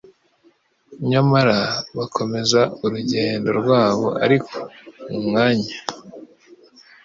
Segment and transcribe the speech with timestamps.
[1.09, 1.57] nyamara
[1.97, 4.07] bakomeza urugendo rwabo.
[4.25, 4.55] Ariko
[5.09, 5.73] mu mwanya,